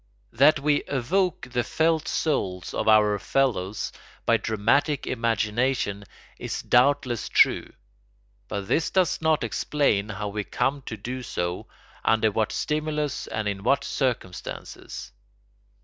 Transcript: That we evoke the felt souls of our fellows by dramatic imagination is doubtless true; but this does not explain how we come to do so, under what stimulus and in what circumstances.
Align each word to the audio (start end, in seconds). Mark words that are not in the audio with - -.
That 0.33 0.59
we 0.59 0.77
evoke 0.87 1.49
the 1.51 1.63
felt 1.63 2.07
souls 2.07 2.73
of 2.73 2.87
our 2.87 3.19
fellows 3.19 3.91
by 4.25 4.37
dramatic 4.37 5.05
imagination 5.05 6.05
is 6.39 6.63
doubtless 6.63 7.29
true; 7.29 7.71
but 8.47 8.67
this 8.67 8.89
does 8.89 9.21
not 9.21 9.43
explain 9.43 10.09
how 10.09 10.29
we 10.29 10.43
come 10.43 10.81
to 10.87 10.97
do 10.97 11.21
so, 11.21 11.67
under 12.03 12.31
what 12.31 12.51
stimulus 12.51 13.27
and 13.27 13.47
in 13.47 13.61
what 13.61 13.83
circumstances. 13.83 15.11